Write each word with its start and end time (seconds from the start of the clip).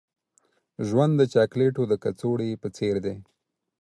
ژوند 0.87 1.13
د 1.17 1.21
چاکلیټو 1.33 1.83
د 1.91 1.93
کڅوړې 2.03 2.51
په 2.61 2.67
څیر 2.75 2.95
دی. 3.05 3.15